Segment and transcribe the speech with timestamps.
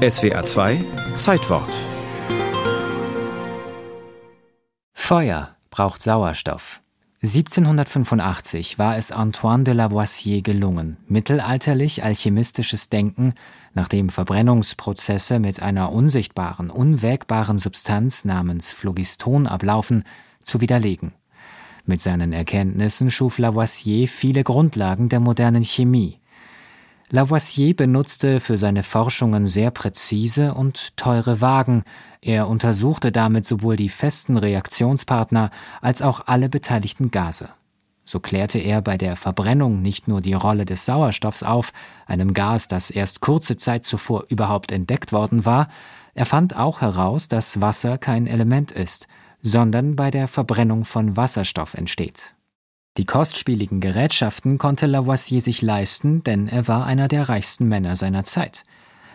[0.00, 0.82] SWA 2
[1.18, 1.68] Zeitwort
[4.94, 6.80] Feuer braucht Sauerstoff.
[7.22, 13.34] 1785 war es Antoine de Lavoisier gelungen, mittelalterlich alchemistisches Denken,
[13.74, 20.04] nachdem Verbrennungsprozesse mit einer unsichtbaren, unwägbaren Substanz namens Phlogiston ablaufen,
[20.42, 21.12] zu widerlegen.
[21.84, 26.19] Mit seinen Erkenntnissen schuf Lavoisier viele Grundlagen der modernen Chemie.
[27.12, 31.82] Lavoisier benutzte für seine Forschungen sehr präzise und teure Wagen,
[32.22, 37.48] er untersuchte damit sowohl die festen Reaktionspartner als auch alle beteiligten Gase.
[38.04, 41.72] So klärte er bei der Verbrennung nicht nur die Rolle des Sauerstoffs auf,
[42.06, 45.66] einem Gas, das erst kurze Zeit zuvor überhaupt entdeckt worden war,
[46.14, 49.08] er fand auch heraus, dass Wasser kein Element ist,
[49.42, 52.34] sondern bei der Verbrennung von Wasserstoff entsteht.
[52.96, 58.24] Die kostspieligen Gerätschaften konnte Lavoisier sich leisten, denn er war einer der reichsten Männer seiner
[58.24, 58.64] Zeit.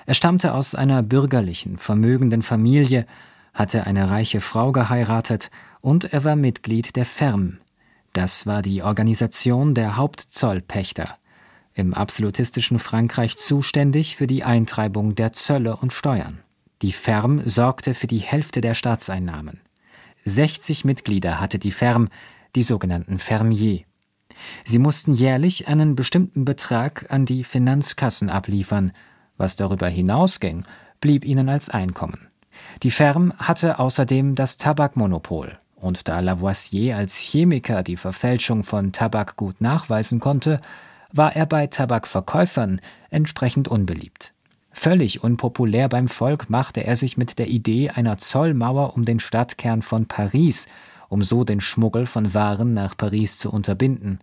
[0.05, 3.05] Er stammte aus einer bürgerlichen, vermögenden Familie,
[3.53, 5.49] hatte eine reiche Frau geheiratet
[5.81, 7.57] und er war Mitglied der Ferm.
[8.13, 11.17] Das war die Organisation der Hauptzollpächter,
[11.73, 16.39] im absolutistischen Frankreich zuständig für die Eintreibung der Zölle und Steuern.
[16.81, 19.59] Die Ferm sorgte für die Hälfte der Staatseinnahmen.
[20.23, 22.09] 60 Mitglieder hatte die Ferm,
[22.55, 23.81] die sogenannten Fermiers.
[24.63, 28.91] Sie mussten jährlich einen bestimmten Betrag an die Finanzkassen abliefern,
[29.37, 30.65] was darüber hinausging,
[31.01, 32.27] blieb ihnen als Einkommen.
[32.83, 39.35] Die Ferm hatte außerdem das Tabakmonopol, und da Lavoisier als Chemiker die Verfälschung von Tabak
[39.35, 40.61] gut nachweisen konnte,
[41.11, 44.33] war er bei Tabakverkäufern entsprechend unbeliebt.
[44.71, 49.81] Völlig unpopulär beim Volk machte er sich mit der Idee einer Zollmauer um den Stadtkern
[49.81, 50.67] von Paris
[51.09, 54.19] um so den Schmuggel von Waren nach Paris zu unterbinden.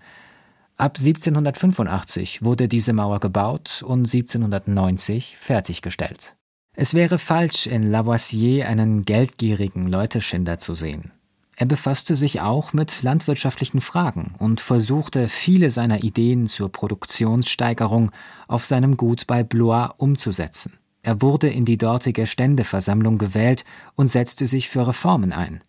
[0.77, 6.35] Ab 1785 wurde diese Mauer gebaut und 1790 fertiggestellt.
[6.75, 11.11] Es wäre falsch, in Lavoisier einen geldgierigen Leuteschinder zu sehen.
[11.57, 18.11] Er befasste sich auch mit landwirtschaftlichen Fragen und versuchte, viele seiner Ideen zur Produktionssteigerung
[18.49, 20.73] auf seinem Gut bei Blois umzusetzen.
[21.03, 23.65] Er wurde in die dortige Ständeversammlung gewählt
[23.95, 25.61] und setzte sich für Reformen ein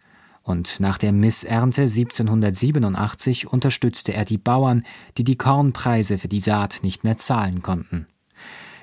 [0.43, 4.83] und nach der Missernte 1787 unterstützte er die Bauern,
[5.17, 8.05] die die Kornpreise für die Saat nicht mehr zahlen konnten.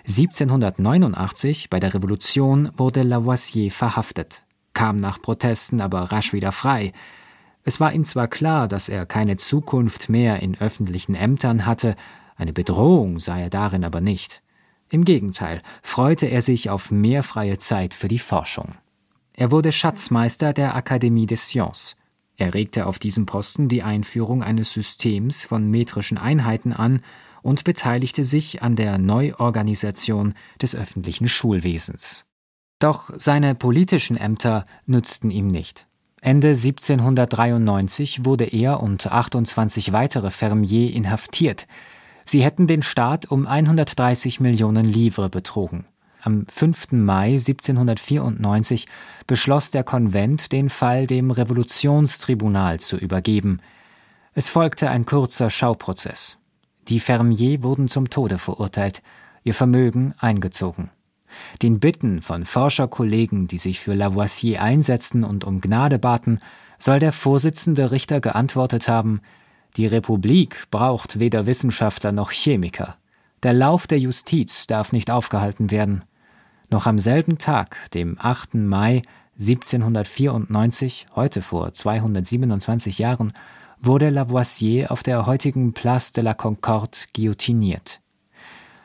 [0.09, 6.93] 1789 bei der Revolution wurde Lavoisier verhaftet, kam nach Protesten aber rasch wieder frei.
[7.63, 11.95] Es war ihm zwar klar, dass er keine Zukunft mehr in öffentlichen Ämtern hatte,
[12.37, 14.43] eine Bedrohung sah er darin aber nicht.
[14.89, 18.75] Im Gegenteil freute er sich auf mehr freie Zeit für die Forschung.
[19.41, 21.97] Er wurde Schatzmeister der Akademie des Sciences.
[22.37, 27.01] Er regte auf diesem Posten die Einführung eines Systems von metrischen Einheiten an
[27.41, 32.27] und beteiligte sich an der Neuorganisation des öffentlichen Schulwesens.
[32.81, 35.87] Doch seine politischen Ämter nützten ihm nicht.
[36.21, 41.67] Ende 1793 wurde er und 28 weitere Fermiers inhaftiert.
[42.27, 45.87] Sie hätten den Staat um 130 Millionen Livres betrogen.
[46.23, 46.93] Am 5.
[46.93, 48.87] Mai 1794
[49.27, 53.61] beschloss der Konvent, den Fall dem Revolutionstribunal zu übergeben.
[54.35, 56.39] Es folgte ein kurzer Schauprozess.
[56.89, 59.03] Die Fermiers wurden zum Tode verurteilt,
[59.45, 60.91] ihr Vermögen eingezogen.
[61.63, 66.41] Den Bitten von Forscherkollegen, die sich für Lavoisier einsetzten und um Gnade baten,
[66.79, 69.21] soll der Vorsitzende Richter geantwortet haben,
[69.77, 72.97] die Republik braucht weder Wissenschaftler noch Chemiker.
[73.43, 76.05] Der Lauf der Justiz darf nicht aufgehalten werden.
[76.71, 78.55] Noch am selben Tag, dem 8.
[78.55, 79.03] Mai
[79.39, 83.33] 1794, heute vor 227 Jahren,
[83.81, 88.01] wurde Lavoisier auf der heutigen Place de la Concorde guillotiniert.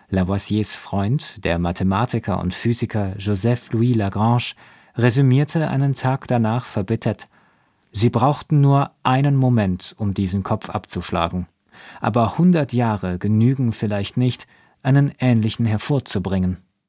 [0.09, 4.53] Lavoisiers Freund, der Mathematiker und Physiker Joseph Louis Lagrange,
[4.95, 7.27] resümierte einen Tag danach verbittert
[7.97, 11.47] Sie brauchten nur einen Moment, um diesen Kopf abzuschlagen.
[12.01, 14.47] Aber hundert Jahre genügen vielleicht nicht,
[14.83, 16.57] einen ähnlichen hervorzubringen.